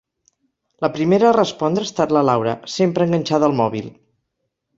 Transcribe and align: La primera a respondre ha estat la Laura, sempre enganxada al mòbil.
La 0.85 0.89
primera 0.95 1.27
a 1.31 1.33
respondre 1.37 1.83
ha 1.85 1.89
estat 1.89 2.15
la 2.17 2.25
Laura, 2.31 2.55
sempre 2.77 3.09
enganxada 3.09 3.49
al 3.51 3.55
mòbil. 3.61 3.93